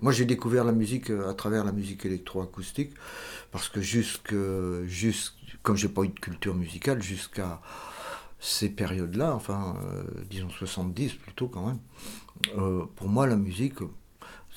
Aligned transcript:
Moi 0.00 0.12
j'ai 0.12 0.24
découvert 0.24 0.64
la 0.64 0.72
musique 0.72 1.10
à 1.10 1.34
travers 1.34 1.64
la 1.64 1.72
musique 1.72 2.04
électroacoustique 2.04 2.92
parce 3.50 3.68
que 3.68 3.80
jusque, 3.80 4.34
jusque 4.86 5.34
comme 5.62 5.76
j'ai 5.76 5.88
pas 5.88 6.02
eu 6.02 6.08
de 6.08 6.20
culture 6.20 6.54
musicale 6.54 7.02
jusqu'à 7.02 7.60
ces 8.40 8.68
périodes-là, 8.68 9.34
enfin 9.34 9.76
disons 10.30 10.50
70 10.50 11.14
plutôt 11.14 11.48
quand 11.48 11.66
même, 11.66 12.86
pour 12.96 13.08
moi 13.08 13.26
la 13.26 13.36
musique 13.36 13.80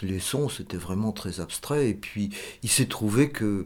les 0.05 0.20
sons, 0.20 0.49
c'était 0.49 0.78
vraiment 0.78 1.12
très 1.12 1.39
abstrait. 1.39 1.89
Et 1.89 1.93
puis, 1.93 2.29
il 2.63 2.70
s'est 2.70 2.88
trouvé 2.88 3.29
que 3.29 3.66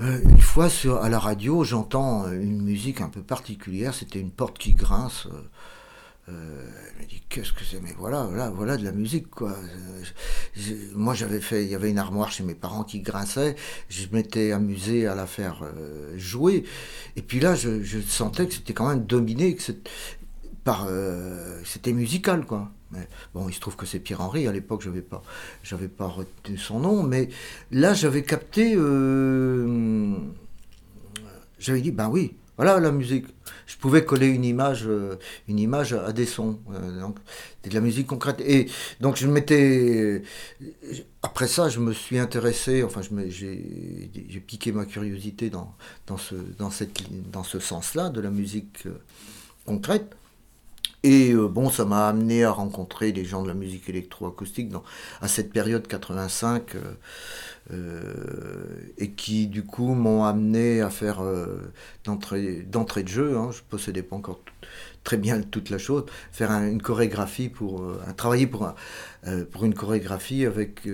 euh, 0.00 0.20
une 0.24 0.40
fois 0.40 0.68
sur, 0.68 1.02
à 1.02 1.08
la 1.08 1.18
radio, 1.18 1.64
j'entends 1.64 2.30
une 2.30 2.62
musique 2.62 3.00
un 3.00 3.08
peu 3.08 3.22
particulière. 3.22 3.94
C'était 3.94 4.20
une 4.20 4.30
porte 4.30 4.58
qui 4.58 4.74
grince. 4.74 5.28
Euh, 6.28 6.66
je 6.96 7.02
me 7.02 7.08
dis 7.08 7.22
qu'est-ce 7.28 7.52
que 7.52 7.64
c'est? 7.64 7.80
Mais 7.80 7.94
voilà, 7.98 8.24
voilà, 8.24 8.50
voilà 8.50 8.76
de 8.76 8.84
la 8.84 8.92
musique 8.92 9.30
quoi. 9.30 9.54
Moi 10.94 11.14
j'avais 11.14 11.40
fait, 11.40 11.64
il 11.64 11.70
y 11.70 11.74
avait 11.74 11.90
une 11.90 11.98
armoire 11.98 12.30
chez 12.30 12.44
mes 12.44 12.54
parents 12.54 12.84
qui 12.84 13.00
grinçait. 13.00 13.56
Je 13.88 14.06
m'étais 14.12 14.52
amusé 14.52 15.06
à 15.06 15.14
la 15.14 15.26
faire 15.26 15.62
euh, 15.62 16.16
jouer. 16.16 16.64
Et 17.16 17.22
puis 17.22 17.40
là, 17.40 17.54
je, 17.54 18.00
sentais 18.06 18.46
que 18.46 18.54
c'était 18.54 18.72
quand 18.72 18.88
même 18.88 19.04
dominé, 19.04 19.54
que 19.54 19.62
par, 20.64 20.88
c'était 21.64 21.92
musical 21.92 22.46
quoi 22.46 22.70
bon, 23.34 23.48
il 23.48 23.54
se 23.54 23.60
trouve 23.60 23.76
que 23.76 23.86
c'est 23.86 23.98
Pierre-Henri, 23.98 24.46
à 24.46 24.52
l'époque 24.52 24.82
je 24.82 24.88
n'avais 24.88 25.02
pas, 25.02 25.22
j'avais 25.62 25.88
pas 25.88 26.06
retenu 26.06 26.58
son 26.58 26.80
nom, 26.80 27.02
mais 27.02 27.28
là 27.70 27.94
j'avais 27.94 28.22
capté, 28.22 28.74
euh, 28.76 30.16
j'avais 31.58 31.80
dit, 31.80 31.90
ben 31.90 32.08
oui, 32.08 32.34
voilà 32.56 32.78
la 32.80 32.92
musique. 32.92 33.26
Je 33.66 33.76
pouvais 33.76 34.04
coller 34.04 34.28
une 34.28 34.44
image, 34.44 34.84
euh, 34.86 35.16
à 36.06 36.12
des 36.12 36.26
sons, 36.26 36.60
euh, 36.72 37.00
donc 37.00 37.18
de 37.64 37.74
la 37.74 37.80
musique 37.80 38.06
concrète. 38.06 38.40
Et 38.40 38.68
donc 39.00 39.16
je 39.16 39.26
m'étais, 39.26 40.22
après 41.22 41.48
ça, 41.48 41.68
je 41.68 41.80
me 41.80 41.92
suis 41.92 42.18
intéressé, 42.18 42.82
enfin 42.82 43.00
j'ai 43.28 44.44
piqué 44.46 44.72
ma 44.72 44.84
curiosité 44.84 45.50
dans, 45.50 45.74
ce, 46.16 47.58
sens-là 47.58 48.10
de 48.10 48.20
la 48.20 48.30
musique 48.30 48.86
concrète. 49.66 50.14
Et 51.04 51.32
euh, 51.32 51.48
bon, 51.48 51.68
ça 51.68 51.84
m'a 51.84 52.08
amené 52.08 52.44
à 52.44 52.50
rencontrer 52.50 53.12
des 53.12 53.26
gens 53.26 53.42
de 53.42 53.48
la 53.48 53.54
musique 53.54 53.90
électroacoustique 53.90 54.72
à 55.20 55.28
cette 55.28 55.52
période 55.52 55.86
85, 55.86 56.76
euh, 56.76 56.80
euh, 57.72 58.64
et 58.96 59.10
qui 59.10 59.46
du 59.46 59.64
coup 59.64 59.92
m'ont 59.94 60.24
amené 60.24 60.80
à 60.80 60.88
faire 60.88 61.22
d'entrée 62.04 63.02
de 63.02 63.08
jeu, 63.08 63.36
hein, 63.36 63.50
je 63.52 63.58
ne 63.58 63.64
possédais 63.68 64.02
pas 64.02 64.16
encore 64.16 64.40
très 65.04 65.18
bien 65.18 65.42
toute 65.42 65.68
la 65.68 65.76
chose, 65.76 66.06
faire 66.32 66.50
une 66.52 66.80
chorégraphie 66.80 67.50
pour, 67.50 67.82
travailler 68.16 68.46
pour, 68.46 68.72
pour 69.52 69.64
une 69.66 69.74
chorégraphie 69.74 70.46
avec 70.46 70.88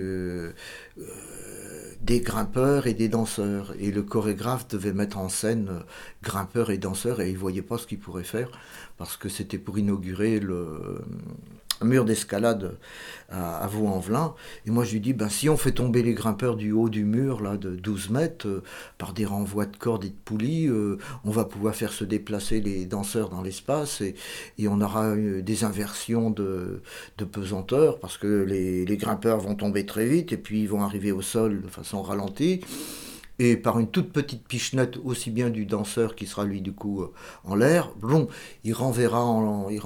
des 2.01 2.19
grimpeurs 2.19 2.87
et 2.87 2.93
des 2.93 3.09
danseurs. 3.09 3.73
Et 3.79 3.91
le 3.91 4.03
chorégraphe 4.03 4.67
devait 4.67 4.93
mettre 4.93 5.17
en 5.17 5.29
scène 5.29 5.83
grimpeurs 6.23 6.71
et 6.71 6.77
danseurs 6.77 7.21
et 7.21 7.29
il 7.29 7.33
ne 7.33 7.39
voyait 7.39 7.61
pas 7.61 7.77
ce 7.77 7.87
qu'il 7.87 7.99
pourrait 7.99 8.23
faire 8.23 8.49
parce 8.97 9.17
que 9.17 9.29
c'était 9.29 9.57
pour 9.57 9.77
inaugurer 9.77 10.39
le 10.39 11.01
mur 11.83 12.05
d'escalade 12.05 12.77
à, 13.29 13.67
Vaux-en-Velin. 13.67 14.35
Et 14.65 14.71
moi, 14.71 14.83
je 14.83 14.93
lui 14.93 14.99
dis, 14.99 15.13
ben, 15.13 15.29
si 15.29 15.49
on 15.49 15.57
fait 15.57 15.71
tomber 15.71 16.03
les 16.03 16.13
grimpeurs 16.13 16.55
du 16.55 16.71
haut 16.71 16.89
du 16.89 17.05
mur, 17.05 17.41
là, 17.41 17.57
de 17.57 17.75
12 17.75 18.09
mètres, 18.09 18.47
euh, 18.47 18.63
par 18.97 19.13
des 19.13 19.25
renvois 19.25 19.65
de 19.65 19.77
cordes 19.77 20.03
et 20.03 20.09
de 20.09 20.15
poulies, 20.25 20.67
euh, 20.67 20.97
on 21.23 21.31
va 21.31 21.45
pouvoir 21.45 21.73
faire 21.73 21.93
se 21.93 22.03
déplacer 22.03 22.59
les 22.59 22.85
danseurs 22.85 23.29
dans 23.29 23.41
l'espace 23.41 24.01
et, 24.01 24.15
on 24.67 24.79
aura 24.81 25.07
euh, 25.07 25.41
des 25.41 25.63
inversions 25.63 26.29
de, 26.29 26.81
pesanteur, 27.31 27.99
parce 27.99 28.17
que 28.17 28.43
les, 28.43 28.85
les 28.85 28.97
grimpeurs 28.97 29.39
vont 29.39 29.55
tomber 29.55 29.85
très 29.85 30.07
vite 30.07 30.33
et 30.33 30.37
puis 30.37 30.61
ils 30.61 30.69
vont 30.69 30.81
arriver 30.81 31.11
au 31.11 31.21
sol 31.21 31.61
de 31.61 31.67
façon 31.67 32.01
ralentie 32.01 32.61
et 33.43 33.57
par 33.57 33.79
une 33.79 33.87
toute 33.87 34.11
petite 34.11 34.47
pichenette 34.47 34.97
aussi 35.03 35.31
bien 35.31 35.49
du 35.49 35.65
danseur 35.65 36.13
qui 36.13 36.27
sera 36.27 36.45
lui 36.45 36.61
du 36.61 36.73
coup 36.73 37.01
euh, 37.01 37.11
en 37.43 37.55
l'air, 37.55 37.91
bon, 37.99 38.27
il 38.63 38.73
renverra 38.73 39.25
en, 39.25 39.67
il 39.71 39.81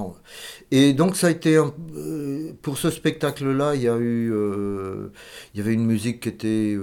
Et 0.72 0.92
donc 0.92 1.16
ça 1.16 1.28
a 1.28 1.30
été 1.30 1.56
euh, 1.56 2.52
pour 2.62 2.78
ce 2.78 2.90
spectacle-là, 2.90 3.76
il 3.76 3.84
y 3.84 3.88
a 3.88 3.96
eu, 3.98 4.30
euh, 4.34 5.08
il 5.54 5.60
y 5.60 5.62
avait 5.62 5.74
une 5.74 5.86
musique 5.86 6.20
qui 6.24 6.30
était 6.30 6.78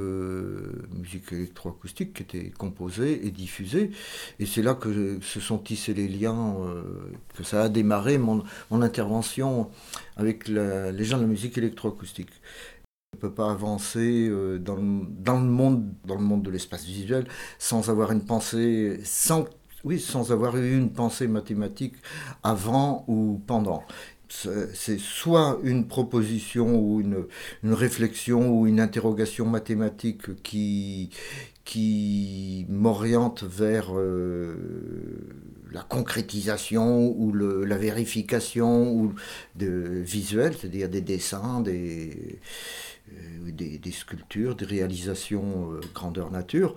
électroacoustique 1.30 2.14
qui 2.14 2.22
était 2.22 2.50
composée 2.56 3.26
et 3.26 3.30
diffusée, 3.30 3.90
et 4.38 4.46
c'est 4.46 4.62
là 4.62 4.72
que 4.72 5.18
se 5.20 5.40
sont 5.40 5.58
tissés 5.58 5.92
les 5.92 6.08
liens, 6.08 6.56
que 7.36 7.44
ça 7.44 7.64
a 7.64 7.68
démarré 7.68 8.16
mon 8.16 8.42
intervention 8.70 9.68
avec 10.16 10.48
les 10.48 11.04
gens 11.04 11.18
de 11.18 11.22
la 11.22 11.28
musique 11.28 11.58
électroacoustique 11.58 12.30
ne 13.14 13.18
peut 13.18 13.34
pas 13.34 13.50
avancer 13.50 14.28
euh, 14.28 14.58
dans 14.58 14.74
le, 14.74 14.82
monde, 14.82 15.84
dans 16.06 16.14
le 16.14 16.22
monde 16.22 16.42
de 16.42 16.50
l'espace 16.50 16.84
visuel 16.84 17.26
sans 17.58 17.90
avoir 17.90 18.10
une 18.10 18.24
pensée, 18.24 19.00
sans, 19.04 19.44
oui, 19.84 20.00
sans 20.00 20.32
avoir 20.32 20.56
eu 20.56 20.76
une 20.76 20.90
pensée 20.90 21.28
mathématique 21.28 21.94
avant 22.42 23.04
ou 23.08 23.40
pendant. 23.46 23.84
C'est 24.28 24.98
soit 24.98 25.58
une 25.62 25.86
proposition 25.86 26.80
ou 26.80 27.02
une, 27.02 27.26
réflexion 27.74 28.48
ou 28.48 28.66
une 28.66 28.80
interrogation 28.80 29.44
mathématique 29.44 30.42
qui, 30.42 31.10
qui 31.66 32.64
m'oriente 32.70 33.42
vers 33.42 33.90
euh, 33.94 34.56
la 35.70 35.82
concrétisation 35.82 37.14
ou 37.14 37.34
la 37.34 37.76
vérification 37.76 38.90
ou 38.90 39.12
de 39.54 40.00
visuel, 40.02 40.54
c'est-à-dire 40.58 40.88
des 40.88 41.02
dessins, 41.02 41.60
des, 41.60 42.38
des, 43.46 43.78
des, 43.78 43.90
sculptures, 43.90 44.54
des 44.54 44.64
réalisations 44.64 45.72
euh, 45.72 45.80
grandeur 45.94 46.30
nature, 46.30 46.74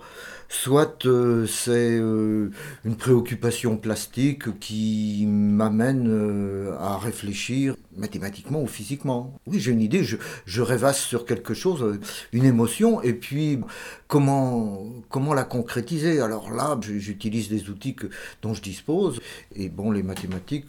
soit 0.48 1.06
euh, 1.06 1.46
c'est 1.46 1.96
une 1.96 2.96
préoccupation 2.96 3.76
plastique 3.76 4.58
qui 4.58 5.24
m'amène 5.26 6.74
à 6.78 6.98
réfléchir 6.98 7.76
mathématiquement 7.96 8.62
ou 8.62 8.66
physiquement. 8.66 9.38
Oui, 9.46 9.60
j'ai 9.60 9.72
une 9.72 9.80
idée, 9.80 10.04
je, 10.04 10.16
je, 10.44 10.62
rêvasse 10.62 11.00
sur 11.00 11.24
quelque 11.24 11.54
chose, 11.54 11.98
une 12.32 12.44
émotion, 12.44 13.00
et 13.02 13.14
puis 13.14 13.60
comment, 14.08 14.84
comment 15.08 15.34
la 15.34 15.44
concrétiser? 15.44 16.20
Alors 16.20 16.52
là, 16.52 16.78
j'utilise 16.82 17.48
des 17.48 17.70
outils 17.70 17.96
dont 18.42 18.54
je 18.54 18.62
dispose, 18.62 19.20
et 19.54 19.68
bon, 19.68 19.90
les 19.90 20.02
mathématiques 20.02 20.66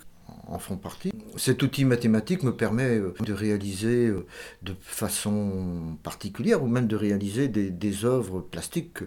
en 0.47 0.59
font 0.59 0.77
partie. 0.77 1.11
Cet 1.35 1.61
outil 1.63 1.85
mathématique 1.85 2.43
me 2.43 2.55
permet 2.55 2.97
euh, 2.97 3.13
de 3.19 3.33
réaliser 3.33 4.07
euh, 4.07 4.25
de 4.63 4.75
façon 4.81 5.97
particulière 6.03 6.63
ou 6.63 6.67
même 6.67 6.87
de 6.87 6.95
réaliser 6.95 7.47
des, 7.47 8.05
œuvres 8.05 8.41
plastiques 8.41 8.99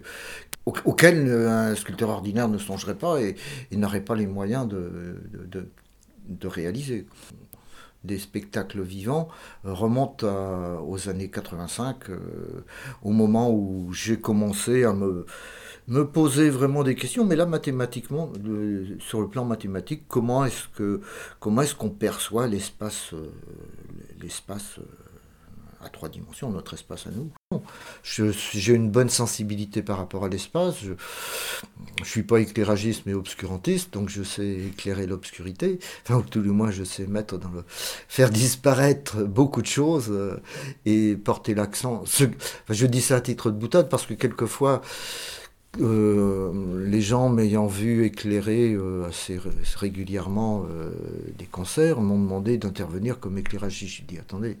auxquelles 0.65 1.31
un 1.31 1.75
sculpteur 1.75 2.09
ordinaire 2.09 2.47
ne 2.47 2.57
songerait 2.57 2.97
pas 2.97 3.21
et, 3.21 3.35
n'aurait 3.71 4.01
pas 4.01 4.15
les 4.15 4.27
moyens 4.27 4.67
de, 4.67 5.21
de, 6.27 6.47
réaliser. 6.47 7.07
Des 8.03 8.17
spectacles 8.17 8.81
vivants 8.81 9.29
remontent 9.63 10.27
aux 10.87 11.07
années 11.07 11.29
85, 11.29 12.09
euh, 12.09 12.65
au 13.03 13.11
moment 13.11 13.51
où 13.51 13.93
j'ai 13.93 14.19
commencé 14.19 14.83
à 14.83 14.93
me 14.93 15.25
me 15.87 16.05
poser 16.05 16.49
vraiment 16.49 16.83
des 16.83 16.95
questions, 16.95 17.25
mais 17.25 17.35
là 17.35 17.45
mathématiquement, 17.45 18.31
sur 18.99 19.21
le 19.21 19.27
plan 19.27 19.45
mathématique, 19.45 20.03
comment 20.07 20.45
est-ce 20.45 20.67
que 20.75 21.01
comment 21.39 21.61
est-ce 21.61 21.75
qu'on 21.75 21.89
perçoit 21.89 22.47
l'espace 22.47 23.13
euh, 23.13 23.31
l'espace 24.21 24.79
euh, 24.79 24.83
à 25.83 25.89
trois 25.89 26.09
dimensions, 26.09 26.49
notre 26.49 26.75
espace 26.75 27.07
à 27.07 27.11
nous? 27.11 27.31
J'ai 28.03 28.73
une 28.73 28.89
bonne 28.89 29.09
sensibilité 29.09 29.81
par 29.81 29.97
rapport 29.97 30.23
à 30.23 30.29
l'espace. 30.29 30.75
Je 30.81 30.91
ne 30.91 32.05
suis 32.05 32.23
pas 32.23 32.39
éclairagiste 32.39 33.03
mais 33.05 33.13
obscurantiste, 33.13 33.91
donc 33.93 34.09
je 34.09 34.23
sais 34.23 34.47
éclairer 34.47 35.07
l'obscurité. 35.07 35.79
Enfin, 36.03 36.17
ou 36.17 36.21
tout 36.21 36.41
du 36.41 36.49
moins, 36.49 36.71
je 36.71 36.83
sais 36.83 37.07
mettre 37.07 37.37
dans 37.37 37.49
le 37.49 37.63
faire 37.67 38.29
disparaître 38.29 39.23
beaucoup 39.23 39.61
de 39.61 39.67
choses 39.67 40.09
euh, 40.09 40.39
et 40.85 41.15
porter 41.15 41.55
l'accent. 41.55 42.03
je 42.69 42.85
dis 42.85 43.01
ça 43.01 43.17
à 43.17 43.21
titre 43.21 43.51
de 43.51 43.57
boutade 43.57 43.89
parce 43.89 44.05
que 44.05 44.13
quelquefois 44.13 44.81
euh, 45.79 46.85
les 46.85 47.01
gens 47.01 47.29
m'ayant 47.29 47.67
vu 47.67 48.03
éclairer 48.03 48.73
euh, 48.73 49.05
assez 49.07 49.39
régulièrement 49.77 50.65
euh, 50.69 50.91
des 51.37 51.45
concerts 51.45 52.01
m'ont 52.01 52.19
demandé 52.19 52.57
d'intervenir 52.57 53.19
comme 53.19 53.37
éclairagiste. 53.37 53.95
J'ai 53.95 54.03
dit 54.03 54.17
attendez, 54.17 54.57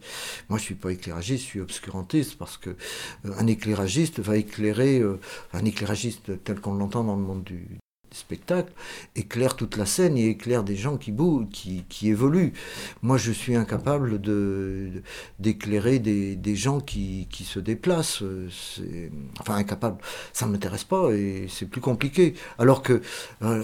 moi 0.47 0.57
je 0.57 0.63
suis 0.63 0.75
pas 0.75 0.91
éclairagiste, 0.91 1.43
je 1.43 1.49
suis 1.49 1.59
obscurantiste 1.59 2.37
parce 2.37 2.57
que 2.57 2.69
un 3.25 3.45
éclairagiste 3.47 4.19
va 4.21 4.37
éclairer 4.37 5.01
un 5.53 5.65
éclairagiste 5.65 6.43
tel 6.45 6.61
qu'on 6.61 6.75
l'entend 6.75 7.03
dans 7.03 7.17
le 7.17 7.23
monde 7.23 7.43
du, 7.43 7.80
spectacle 8.11 8.73
éclaire 9.15 9.55
toute 9.55 9.77
la 9.77 9.85
scène 9.85 10.17
et 10.17 10.27
éclaire 10.27 10.63
des 10.63 10.75
gens 10.75 10.97
qui 10.97 11.11
bougent, 11.11 11.49
qui, 11.49 11.85
qui 11.89 12.09
évoluent. 12.09 12.53
Moi, 13.01 13.17
je 13.17 13.31
suis 13.31 13.55
incapable 13.55 14.19
de, 14.21 15.01
d'éclairer 15.39 15.99
des, 15.99 16.35
des, 16.35 16.55
gens 16.55 16.79
qui, 16.79 17.27
qui 17.31 17.43
se 17.43 17.59
déplacent. 17.59 18.23
Enfin, 19.39 19.55
incapable. 19.55 19.97
Ça 20.33 20.45
ne 20.45 20.51
m'intéresse 20.51 20.83
pas 20.83 21.11
et 21.11 21.47
c'est 21.49 21.67
plus 21.67 21.81
compliqué. 21.81 22.35
Alors 22.57 22.81
que 22.81 23.01
euh, 23.41 23.63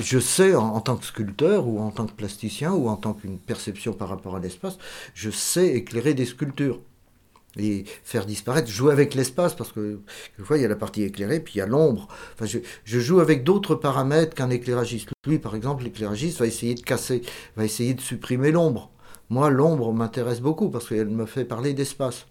je 0.00 0.18
sais, 0.18 0.54
en, 0.54 0.80
tant 0.80 0.96
que 0.96 1.04
sculpteur 1.04 1.66
ou 1.66 1.80
en 1.80 1.90
tant 1.90 2.06
que 2.06 2.12
plasticien 2.12 2.72
ou 2.72 2.88
en 2.88 2.96
tant 2.96 3.12
qu'une 3.14 3.38
perception 3.38 3.92
par 3.92 4.08
rapport 4.08 4.36
à 4.36 4.40
l'espace, 4.40 4.78
je 5.14 5.30
sais 5.30 5.68
éclairer 5.68 6.14
des 6.14 6.26
sculptures. 6.26 6.80
Et 7.56 7.84
faire 8.04 8.26
disparaître, 8.26 8.68
jouer 8.70 8.92
avec 8.92 9.14
l'espace, 9.14 9.54
parce 9.54 9.72
que 9.72 10.00
fois 10.42 10.58
il 10.58 10.62
y 10.62 10.64
a 10.64 10.68
la 10.68 10.76
partie 10.76 11.02
éclairée, 11.02 11.40
puis 11.40 11.54
il 11.56 11.58
y 11.58 11.60
a 11.60 11.66
l'ombre. 11.66 12.08
Enfin, 12.34 12.46
je, 12.46 13.00
joue 13.00 13.20
avec 13.20 13.44
d'autres 13.44 13.74
paramètres 13.74 14.34
qu'un 14.34 14.50
éclairagiste. 14.50 15.08
Lui, 15.26 15.38
par 15.38 15.54
exemple, 15.56 15.84
l'éclairagiste 15.84 16.38
va 16.38 16.46
essayer 16.46 16.74
de 16.74 16.82
casser, 16.82 17.22
va 17.56 17.64
essayer 17.64 17.94
de 17.94 18.00
supprimer 18.00 18.52
l'ombre. 18.52 18.90
Moi, 19.30 19.50
l'ombre 19.50 19.92
m'intéresse 19.92 20.40
beaucoup 20.40 20.70
parce 20.70 20.88
qu'elle 20.88 21.08
me 21.08 21.26
fait 21.26 21.44
parler 21.44 21.72
d'espace. 21.72 22.26